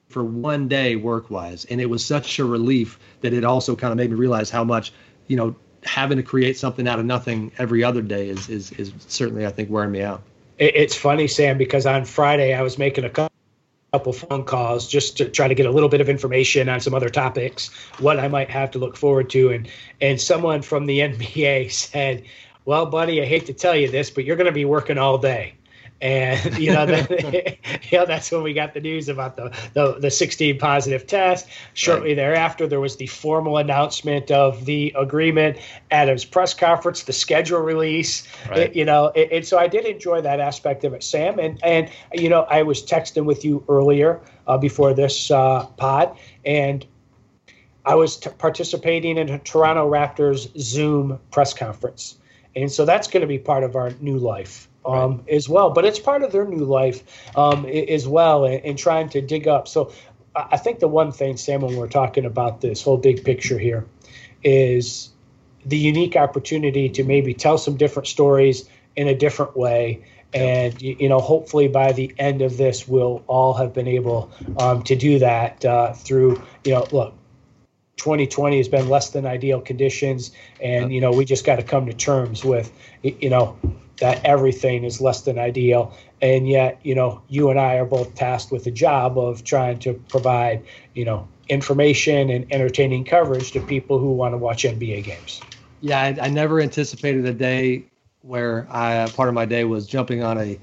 [0.08, 3.92] for one day work wise, and it was such a relief that it also kind
[3.92, 4.92] of made me realize how much,
[5.26, 8.92] you know, having to create something out of nothing every other day is is is
[9.06, 10.22] certainly I think wearing me out.
[10.58, 15.28] It's funny, Sam, because on Friday I was making a couple phone calls just to
[15.28, 18.48] try to get a little bit of information on some other topics, what I might
[18.48, 19.68] have to look forward to, and
[20.00, 22.24] and someone from the NBA said,
[22.64, 25.18] "Well, buddy, I hate to tell you this, but you're going to be working all
[25.18, 25.54] day."
[26.00, 27.56] And you know, the,
[27.90, 31.48] you know that's when we got the news about the, the the 16 positive test.
[31.74, 32.16] Shortly right.
[32.16, 35.58] thereafter, there was the formal announcement of the agreement
[35.90, 38.26] his press conference, the schedule release.
[38.48, 38.58] Right.
[38.58, 41.38] It, you know, it, and so I did enjoy that aspect of it, Sam.
[41.38, 46.16] And and you know, I was texting with you earlier uh, before this uh, pod,
[46.44, 46.86] and
[47.84, 52.16] I was t- participating in a Toronto Raptors Zoom press conference,
[52.54, 55.28] and so that's going to be part of our new life um, right.
[55.30, 55.70] as well.
[55.70, 57.02] But it's part of their new life
[57.36, 59.68] um, as well, and, and, trying to dig up.
[59.68, 59.92] So
[60.34, 63.86] I think the one thing, Sam, when we're talking about this whole big picture here,
[64.44, 65.10] is
[65.64, 70.04] the unique opportunity to maybe tell some different stories in a different way.
[70.34, 74.82] And you know, hopefully by the end of this, we'll all have been able um,
[74.82, 77.14] to do that uh, through you know, look,
[77.96, 81.86] 2020 has been less than ideal conditions, and you know, we just got to come
[81.86, 82.70] to terms with
[83.02, 83.56] you know
[84.00, 85.96] that everything is less than ideal.
[86.20, 89.78] And yet, you know, you and I are both tasked with the job of trying
[89.80, 95.04] to provide, you know, information and entertaining coverage to people who want to watch NBA
[95.04, 95.40] games.
[95.80, 97.84] Yeah, I, I never anticipated a day
[98.22, 100.58] where I part of my day was jumping on a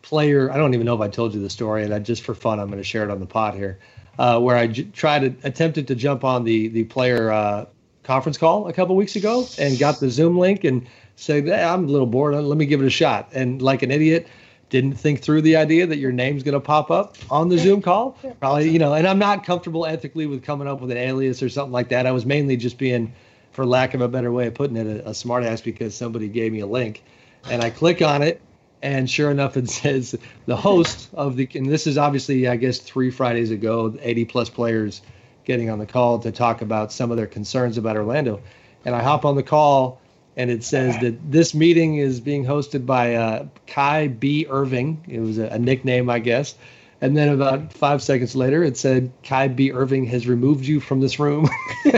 [0.00, 0.50] player.
[0.50, 2.58] I don't even know if I told you the story, and I just for fun,
[2.58, 3.78] I'm going to share it on the pod here,
[4.18, 7.66] uh, where I j- tried to attempted to jump on the the player uh,
[8.02, 10.88] conference call a couple weeks ago and got the Zoom link and
[11.22, 12.34] said, hey, I'm a little bored.
[12.34, 13.30] Let me give it a shot.
[13.32, 14.26] And like an idiot,
[14.70, 17.82] didn't think through the idea that your name's going to pop up on the Zoom
[17.82, 18.18] call.
[18.40, 21.48] Probably, you know, and I'm not comfortable ethically with coming up with an alias or
[21.48, 22.06] something like that.
[22.06, 23.12] I was mainly just being,
[23.52, 26.52] for lack of a better way of putting it, a, a smartass because somebody gave
[26.52, 27.04] me a link.
[27.50, 28.40] And I click on it,
[28.82, 32.78] and sure enough, it says the host of the, and this is obviously, I guess,
[32.78, 35.02] three Fridays ago, 80 plus players
[35.44, 38.40] getting on the call to talk about some of their concerns about Orlando.
[38.84, 40.00] And I hop on the call
[40.36, 44.46] and it says that this meeting is being hosted by uh, Kai B.
[44.48, 45.04] Irving.
[45.08, 46.54] It was a, a, nickname, I guess.
[47.00, 49.72] And then about five seconds later, it said Kai B.
[49.72, 51.48] Irving has removed you from this room.
[51.84, 51.92] so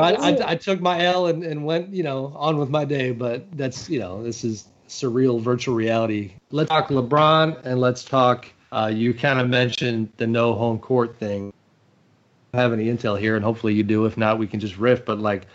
[0.00, 3.10] I, I, I, took my L and, and went, you know, on with my day.
[3.10, 6.32] But that's, you know, this is surreal virtual reality.
[6.50, 8.46] Let's talk LeBron and let's talk.
[8.72, 11.52] Uh, you kind of mentioned the no home court thing
[12.54, 14.06] have any intel here, and hopefully you do.
[14.06, 15.04] If not, we can just riff.
[15.04, 15.46] But like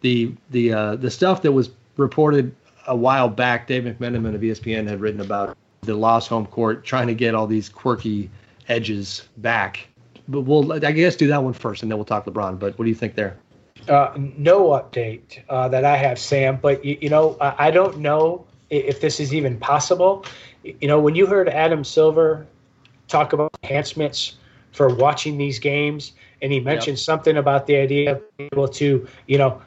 [0.00, 2.54] the the uh, the stuff that was reported
[2.86, 7.06] a while back, Dave McMenamin of ESPN had written about the lost home court, trying
[7.06, 8.30] to get all these quirky
[8.68, 9.88] edges back.
[10.28, 12.58] But we'll, I guess, do that one first, and then we'll talk LeBron.
[12.58, 13.36] But what do you think there?
[13.88, 16.58] Uh, no update uh, that I have, Sam.
[16.60, 20.24] But you, you know, I, I don't know if this is even possible.
[20.64, 22.46] You know, when you heard Adam Silver
[23.06, 24.36] talk about enhancements
[24.72, 27.04] for watching these games, and he mentioned yep.
[27.04, 29.60] something about the idea of being able to, you know,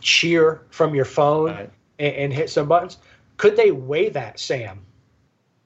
[0.00, 1.70] cheer from your phone right.
[1.98, 2.98] and, and, hit some buttons.
[3.36, 4.80] Could they weigh that, Sam?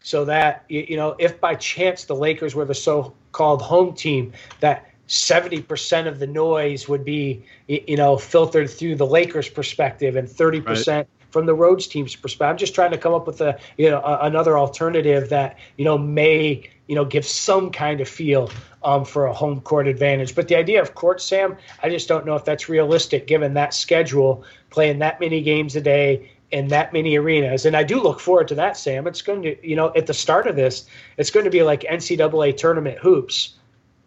[0.00, 4.88] So that you know, if by chance the Lakers were the so-called home team, that
[5.08, 10.96] 70% of the noise would be, you know, filtered through the Lakers' perspective, and 30%
[10.96, 11.06] right.
[11.32, 12.50] From the roads team's perspective.
[12.50, 15.84] I'm just trying to come up with a, you know, a, another alternative that you
[15.84, 18.50] know may, you know, give some kind of feel
[18.84, 20.34] um, for a home court advantage.
[20.34, 23.74] But the idea of court, Sam, I just don't know if that's realistic given that
[23.74, 27.64] schedule, playing that many games a day in that many arenas.
[27.64, 29.06] And I do look forward to that, Sam.
[29.06, 31.80] It's going to, you know, at the start of this, it's going to be like
[31.80, 33.54] NCAA tournament hoops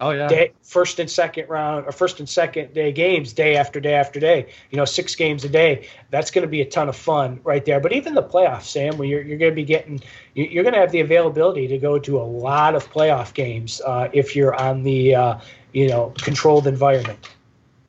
[0.01, 0.27] Oh yeah.
[0.27, 4.19] Day, first and second round or first and second day games, day after day after
[4.19, 4.47] day.
[4.69, 5.87] You know, six games a day.
[6.09, 7.79] That's going to be a ton of fun right there.
[7.79, 10.01] But even the playoffs, Sam, where you're, you're going to be getting,
[10.33, 14.09] you're going to have the availability to go to a lot of playoff games uh,
[14.11, 15.39] if you're on the, uh,
[15.71, 17.29] you know, controlled environment.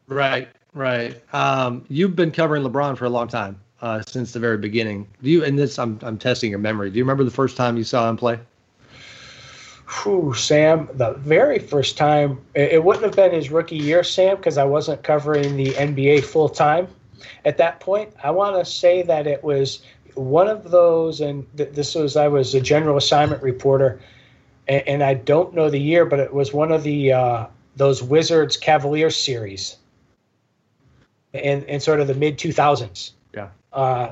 [0.06, 1.20] Right, right.
[1.34, 5.08] Um, you've been covering LeBron for a long time, uh, since the very beginning.
[5.24, 5.44] Do you?
[5.44, 6.90] And this, I'm, I'm testing your memory.
[6.90, 8.38] Do you remember the first time you saw him play?
[9.88, 14.36] whew, Sam, the very first time, it, it wouldn't have been his rookie year, Sam,
[14.36, 16.88] because I wasn't covering the NBA full time
[17.44, 18.12] at that point.
[18.22, 19.82] I want to say that it was
[20.14, 24.00] one of those, and th- this was, I was a general assignment reporter,
[24.66, 27.46] and, and, I don't know the year, but it was one of the, uh,
[27.76, 29.76] those Wizards Cavalier series
[31.32, 33.12] in, in sort of the mid 2000s.
[33.34, 33.48] Yeah.
[33.72, 34.10] Uh,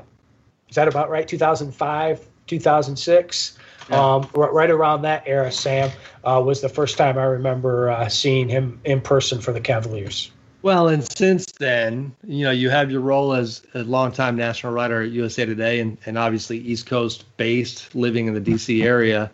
[0.69, 1.27] is that about right?
[1.27, 3.57] 2005, 2006?
[3.89, 4.15] Yeah.
[4.15, 5.91] Um, right around that era, Sam
[6.23, 10.31] uh, was the first time I remember uh, seeing him in person for the Cavaliers.
[10.63, 15.03] Well, and since then, you know, you have your role as a longtime national writer
[15.03, 18.81] at USA Today, and, and obviously East Coast based, living in the D.C.
[18.81, 19.29] area.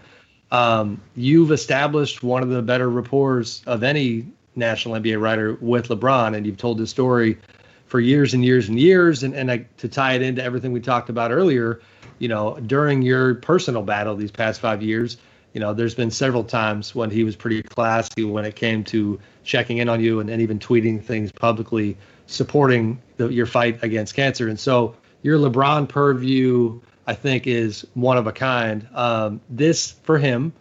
[0.51, 6.35] Um, you've established one of the better rapports of any national NBA writer with LeBron,
[6.35, 7.37] and you've told this story
[7.85, 9.23] for years and years and years.
[9.23, 11.79] And, and I, to tie it into everything we talked about earlier,
[12.21, 15.17] you know, during your personal battle these past five years,
[15.53, 19.19] you know, there's been several times when he was pretty classy when it came to
[19.43, 24.13] checking in on you and, and even tweeting things publicly supporting the, your fight against
[24.13, 24.47] cancer.
[24.47, 28.87] And so your LeBron purview, I think, is one of a kind.
[28.93, 30.53] Um, this for him,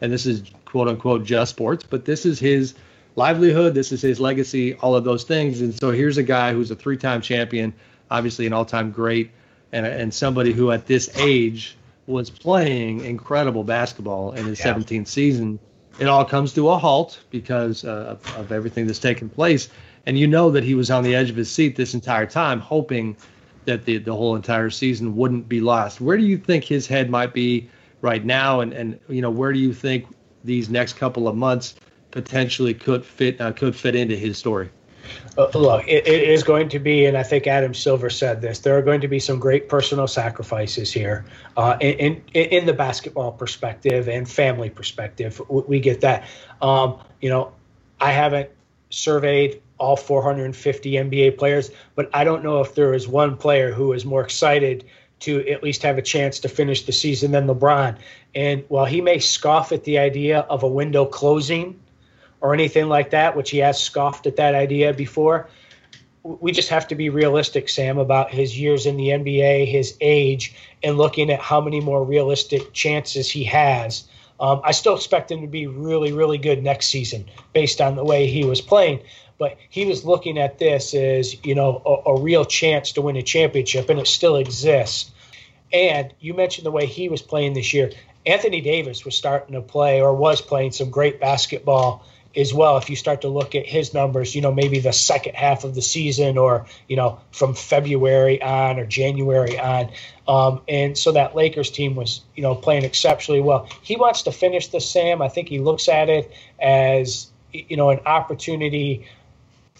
[0.00, 2.74] and this is quote unquote just sports, but this is his
[3.16, 3.74] livelihood.
[3.74, 5.60] This is his legacy, all of those things.
[5.60, 7.74] And so here's a guy who's a three time champion,
[8.12, 9.32] obviously an all time great,
[9.72, 14.74] and, and somebody who at this age was playing incredible basketball in his Yeah.
[14.74, 15.58] 17th season.
[15.98, 19.68] It all comes to a halt because uh, of, of everything that's taken place.
[20.06, 22.58] And you know that he was on the edge of his seat this entire time,
[22.58, 23.16] hoping
[23.66, 26.00] that the, the whole entire season wouldn't be lost.
[26.00, 27.68] Where do you think his head might be
[28.00, 28.60] right now?
[28.60, 30.06] And, and you know, where do you think
[30.42, 31.74] these next couple of months
[32.10, 34.70] potentially could fit uh, could fit into his story?
[35.38, 38.60] Uh, look, it, it is going to be, and I think Adam Silver said this.
[38.60, 41.24] There are going to be some great personal sacrifices here,
[41.56, 45.40] uh, in, in in the basketball perspective and family perspective.
[45.48, 46.26] We, get that.
[46.60, 47.52] Um, you know,
[48.00, 48.50] I haven't
[48.90, 53.92] surveyed all 450 NBA players, but I don't know if there is one player who
[53.92, 54.84] is more excited
[55.20, 57.96] to at least have a chance to finish the season than LeBron.
[58.34, 61.78] And while he may scoff at the idea of a window closing
[62.40, 65.48] or anything like that, which he has scoffed at that idea before.
[66.22, 70.54] We just have to be realistic, Sam, about his years in the NBA, his age,
[70.82, 74.04] and looking at how many more realistic chances he has.
[74.38, 78.04] Um, I still expect him to be really, really good next season based on the
[78.04, 79.00] way he was playing.
[79.38, 83.16] But he was looking at this as, you know, a, a real chance to win
[83.16, 85.10] a championship, and it still exists.
[85.72, 87.90] And you mentioned the way he was playing this year.
[88.26, 92.04] Anthony Davis was starting to play or was playing some great basketball
[92.36, 92.76] as well.
[92.76, 95.74] If you start to look at his numbers, you know, maybe the second half of
[95.74, 99.90] the season or, you know, from February on or January on.
[100.28, 103.68] Um, and so that Lakers team was, you know, playing exceptionally well.
[103.82, 105.20] He wants to finish the Sam.
[105.22, 109.06] I think he looks at it as, you know, an opportunity.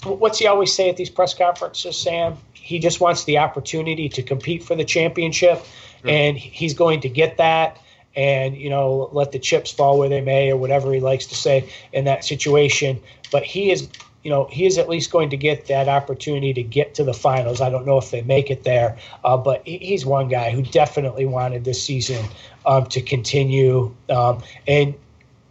[0.03, 2.37] What's he always say at these press conferences, Sam?
[2.53, 5.63] He just wants the opportunity to compete for the championship,
[6.05, 7.79] and he's going to get that
[8.17, 11.35] and you know let the chips fall where they may or whatever he likes to
[11.35, 13.01] say in that situation.
[13.31, 13.89] But he is
[14.23, 17.15] you know he is at least going to get that opportunity to get to the
[17.15, 17.61] finals.
[17.61, 21.27] I don't know if they make it there uh, but he's one guy who definitely
[21.27, 22.25] wanted this season
[22.67, 24.95] um, to continue um, and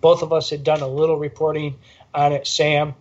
[0.01, 1.75] both of us had done a little reporting
[2.13, 2.93] on it sam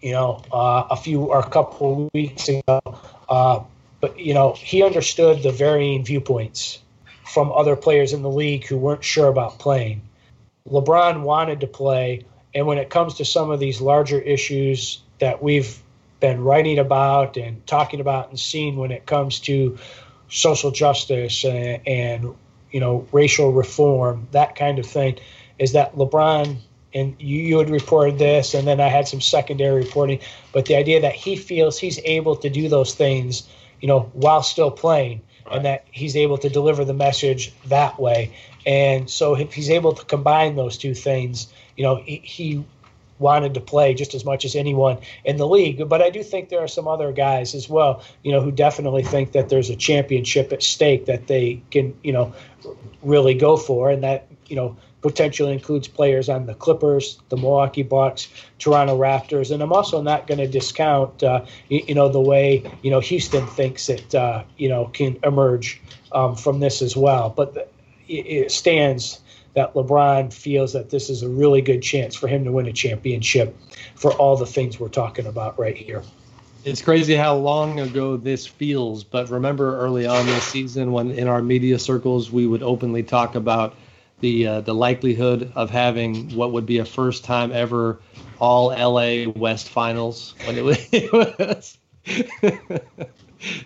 [0.00, 2.80] you know uh, a few or a couple of weeks ago
[3.28, 3.60] uh,
[4.00, 6.80] but you know he understood the varying viewpoints
[7.32, 10.02] from other players in the league who weren't sure about playing.
[10.68, 15.42] LeBron wanted to play, and when it comes to some of these larger issues that
[15.42, 15.80] we've
[16.18, 19.78] been writing about and talking about and seeing when it comes to
[20.28, 22.34] social justice and, and
[22.70, 25.18] you know racial reform, that kind of thing,
[25.58, 26.56] is that LeBron
[26.92, 30.18] and you, you had reported this, and then I had some secondary reporting,
[30.52, 33.48] but the idea that he feels he's able to do those things,
[33.80, 38.32] you know, while still playing, and that he's able to deliver the message that way.
[38.66, 42.64] And so if he's able to combine those two things, you know, he, he
[43.18, 45.88] wanted to play just as much as anyone in the league.
[45.88, 49.02] But I do think there are some other guys as well, you know, who definitely
[49.02, 52.34] think that there's a championship at stake that they can, you know,
[53.02, 57.82] really go for, and that, you know, potentially includes players on the Clippers, the Milwaukee
[57.82, 58.28] Bucks,
[58.58, 62.62] Toronto Raptors, and I'm also not going to discount, uh, you, you know, the way
[62.82, 65.80] you know Houston thinks it, uh, you know, can emerge
[66.12, 67.30] um, from this as well.
[67.30, 67.68] But the,
[68.08, 69.20] it, it stands
[69.54, 72.72] that LeBron feels that this is a really good chance for him to win a
[72.72, 73.56] championship
[73.96, 76.02] for all the things we're talking about right here.
[76.62, 81.26] It's crazy how long ago this feels, but remember early on this season when in
[81.26, 83.74] our media circles we would openly talk about
[84.20, 88.00] the uh, the likelihood of having what would be a first time ever
[88.38, 91.78] all LA West Finals when it was, it was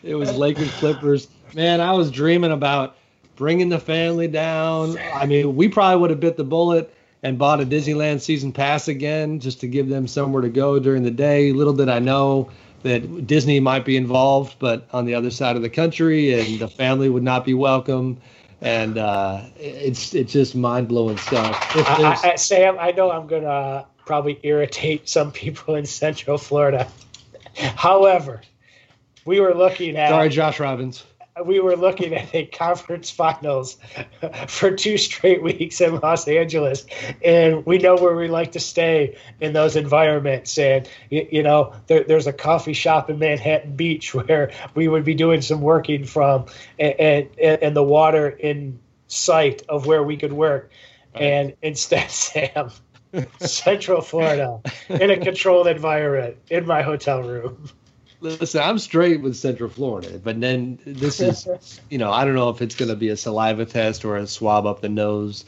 [0.03, 1.29] it was Lakers Clippers.
[1.55, 2.97] Man, I was dreaming about
[3.37, 4.99] bringing the family down.
[4.99, 6.93] I mean, we probably would have bit the bullet
[7.23, 11.03] and bought a Disneyland season pass again just to give them somewhere to go during
[11.03, 11.53] the day.
[11.53, 12.51] Little did I know
[12.83, 16.69] that Disney might be involved, but on the other side of the country, and the
[16.69, 18.21] family would not be welcome.
[18.65, 21.77] And uh, it's it's just mind blowing stuff.
[21.77, 25.85] If I, there's- I, I- Sam, I know I'm gonna probably irritate some people in
[25.85, 26.89] Central Florida.
[27.57, 28.41] However,
[29.27, 31.05] we were looking at sorry, Josh Robbins.
[31.43, 33.77] We were looking at a conference finals
[34.49, 36.87] for two straight weeks in Los Angeles,
[37.25, 40.57] and we know where we like to stay in those environments.
[40.59, 45.05] And you, you know, there, there's a coffee shop in Manhattan Beach where we would
[45.05, 46.47] be doing some working from,
[46.79, 48.79] and and, and the water in
[49.09, 50.71] sight of where we could work.
[51.15, 52.71] And instead, Sam,
[53.41, 57.69] Central Florida, in a controlled environment, in my hotel room.
[58.25, 61.47] Listen, I'm straight with Central Florida, but then this is,
[61.91, 64.27] you know, I don't know if it's going to be a saliva test or a
[64.27, 65.45] swab up the nose.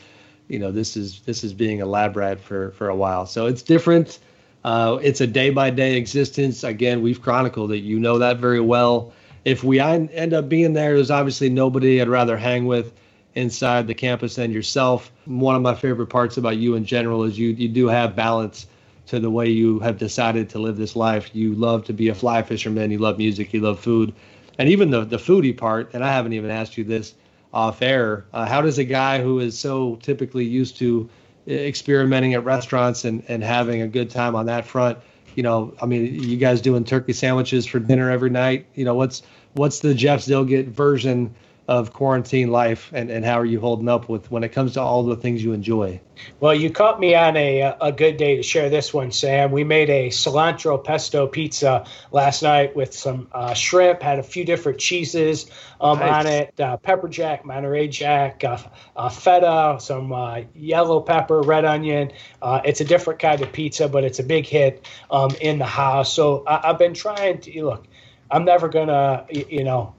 [0.49, 3.47] You know, this is this is being a lab rat for for a while, so
[3.47, 4.19] it's different.
[4.63, 6.65] Uh, it's a day by day existence.
[6.65, 7.79] Again, we've chronicled it.
[7.79, 9.15] You know that very well.
[9.47, 12.93] If we end up being there, there's obviously nobody I'd rather hang with
[13.35, 15.11] inside the campus than yourself.
[15.25, 18.67] One of my favorite parts about you in general is you you do have balance
[19.07, 21.35] to the way you have decided to live this life.
[21.35, 22.91] You love to be a fly fisherman.
[22.91, 23.53] You love music.
[23.53, 24.13] You love food,
[24.59, 25.95] and even the the foodie part.
[25.95, 27.15] And I haven't even asked you this
[27.53, 28.27] off air.
[28.33, 31.09] Uh, how does a guy who is so typically used to
[31.49, 34.99] experimenting at restaurants and and having a good time on that front?
[35.35, 38.67] You know, I mean, you guys doing turkey sandwiches for dinner every night.
[38.75, 39.23] You know, what's
[39.55, 41.35] what's the Jeff Zillgitt version
[41.69, 44.81] of quarantine life, and and how are you holding up with when it comes to
[44.81, 46.01] all the things you enjoy?
[46.41, 49.51] Well, you caught me on a a good day to share this one, Sam.
[49.53, 54.45] We made a cilantro pesto pizza last night with some uh, shrimp, had a few
[54.45, 55.51] different cheeses
[55.81, 56.11] um, Nice.
[56.15, 58.59] on it, uh, pepper jack, Monterey jack, uh,
[58.97, 62.13] uh, feta, some uh, yellow pepper, red onion.
[62.41, 65.67] Uh, it's a different kind of pizza, but it's a big hit um, in the
[65.67, 66.13] house.
[66.13, 67.89] So I, I've been trying to look.
[68.31, 69.95] I'm never gonna, y- you know,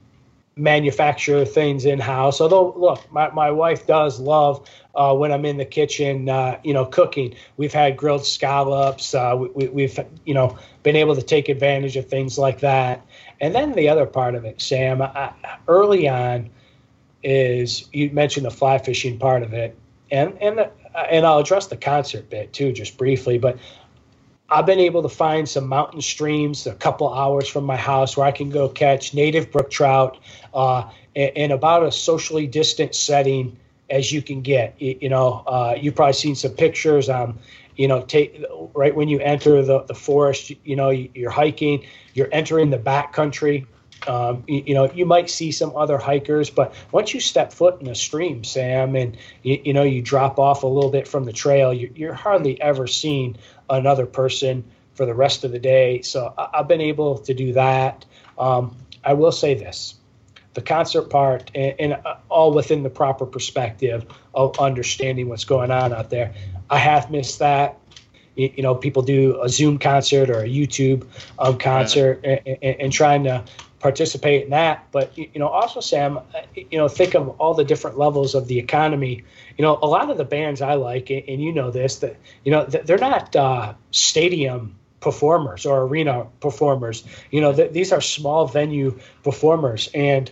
[0.58, 2.40] manufacture things in house.
[2.40, 6.74] Although, look, my, my wife does love uh, when I'm in the kitchen, uh, you
[6.74, 7.34] know, cooking.
[7.56, 9.14] We've had grilled scallops.
[9.14, 13.06] Uh, we, we've, you know, been able to take advantage of things like that.
[13.40, 15.32] And then the other part of it, Sam, I,
[15.68, 16.50] early on,
[17.22, 19.76] is you mentioned the fly fishing part of it,
[20.10, 20.70] and and the,
[21.10, 23.58] and I'll address the concert bit too, just briefly, but.
[24.50, 28.26] I've been able to find some mountain streams a couple hours from my house where
[28.26, 30.18] I can go catch native brook trout
[30.54, 33.58] uh, in, in about a socially distant setting
[33.90, 34.74] as you can get.
[34.80, 37.08] You, you know, uh, you've probably seen some pictures.
[37.08, 37.38] Um,
[37.76, 38.42] you know, take
[38.74, 42.78] right when you enter the, the forest, you, you know, you're hiking, you're entering the
[42.78, 43.66] back country.
[44.06, 47.80] Um, you, you know, you might see some other hikers, but once you step foot
[47.80, 51.24] in a stream, Sam, and you, you know, you drop off a little bit from
[51.24, 53.36] the trail, you, you're hardly ever seen
[53.70, 54.64] another person
[54.94, 56.02] for the rest of the day.
[56.02, 58.04] So I, I've been able to do that.
[58.38, 59.94] Um, I will say this
[60.54, 64.04] the concert part and, and uh, all within the proper perspective
[64.34, 66.34] of understanding what's going on out there.
[66.68, 67.78] I have missed that.
[68.34, 71.06] You, you know, people do a Zoom concert or a YouTube
[71.38, 73.44] um, concert and, and, and trying to
[73.80, 74.86] participate in that.
[74.92, 76.22] But you know, also Sam, uh,
[76.54, 79.24] you know, think of all the different levels of the economy.
[79.56, 82.16] You know, a lot of the bands I like, and and you know this, that
[82.44, 87.04] you know, they're not uh, stadium performers or arena performers.
[87.30, 90.30] You know, th- these are small venue performers, and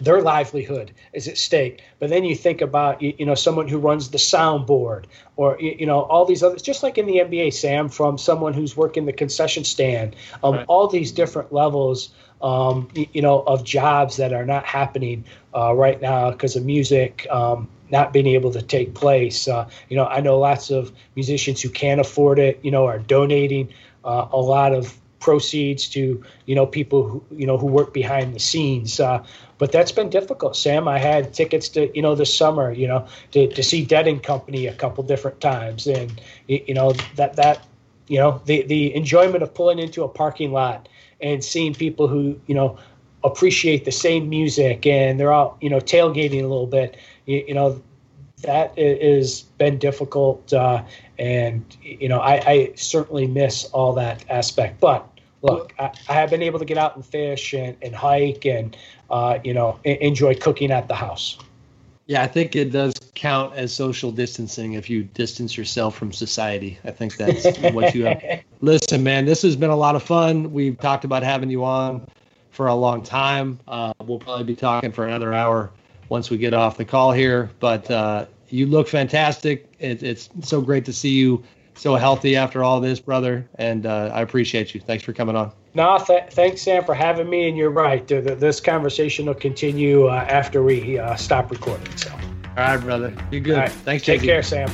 [0.00, 1.82] their livelihood is at stake.
[1.98, 5.04] But then you think about you, you know someone who runs the soundboard,
[5.36, 8.52] or you, you know all these others, just like in the NBA, Sam, from someone
[8.52, 10.66] who's working the concession stand, um, Right.
[10.68, 12.10] all these different levels,
[12.42, 15.24] um, you, know, of jobs that are not happening
[15.54, 17.26] uh, right now because of music.
[17.30, 19.46] Um, not being able to take place.
[19.46, 22.58] Uh, you know, I know lots of musicians who can't afford it.
[22.62, 23.68] You know, are donating
[24.02, 28.34] uh, a lot of proceeds to you know people who you know who work behind
[28.34, 28.98] the scenes.
[28.98, 29.24] Uh,
[29.58, 30.88] but that's been difficult, Sam.
[30.88, 34.20] I had tickets to you know this summer, you know, to, to see Dead and
[34.22, 37.64] Company a couple different times, and you know that that
[38.08, 40.88] you know the the enjoyment of pulling into a parking lot
[41.22, 42.78] and seeing people who you know
[43.24, 46.96] appreciate the same music and they're all you know tailgating a little bit.
[47.26, 47.80] You, you know
[48.42, 50.82] that has been difficult, uh,
[51.18, 54.80] and you know I, I certainly miss all that aspect.
[54.80, 55.06] But
[55.42, 58.76] look, I, I have been able to get out and fish and, and hike and
[59.10, 61.38] uh, you know enjoy cooking at the house.
[62.06, 66.78] Yeah, I think it does count as social distancing if you distance yourself from society.
[66.84, 68.22] I think that's what you have.
[68.60, 70.52] Listen, man, this has been a lot of fun.
[70.52, 72.06] We've talked about having you on
[72.50, 73.60] for a long time.
[73.68, 75.70] Uh, we'll probably be talking for another hour
[76.08, 77.50] once we get off the call here.
[77.60, 79.72] But uh, you look fantastic.
[79.78, 81.42] It, it's so great to see you
[81.74, 83.48] so healthy after all this, brother.
[83.56, 84.80] And uh, I appreciate you.
[84.80, 85.52] Thanks for coming on.
[85.74, 87.48] No, th- thanks, Sam, for having me.
[87.48, 88.06] And you're right.
[88.06, 91.96] th- th- This conversation will continue uh, after we uh, stop recording.
[91.96, 92.18] So, All
[92.56, 93.14] right, brother.
[93.30, 93.56] You're good.
[93.56, 94.70] right, Thanks, take care, Sam.